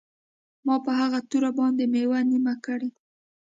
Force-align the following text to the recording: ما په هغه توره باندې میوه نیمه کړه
ما 0.65 0.75
په 0.85 0.91
هغه 0.99 1.19
توره 1.29 1.51
باندې 1.59 1.83
میوه 1.93 2.19
نیمه 2.29 2.53
کړه 2.65 2.89